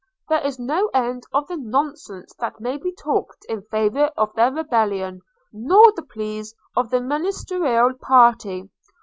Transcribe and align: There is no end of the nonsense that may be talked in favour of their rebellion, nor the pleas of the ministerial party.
There 0.29 0.41
is 0.43 0.57
no 0.57 0.87
end 0.95 1.25
of 1.31 1.47
the 1.47 1.57
nonsense 1.57 2.33
that 2.39 2.59
may 2.59 2.77
be 2.77 2.91
talked 2.91 3.45
in 3.47 3.61
favour 3.69 4.05
of 4.17 4.33
their 4.33 4.51
rebellion, 4.51 5.21
nor 5.53 5.91
the 5.95 6.01
pleas 6.01 6.55
of 6.75 6.89
the 6.89 6.99
ministerial 7.01 7.93
party. 7.93 8.67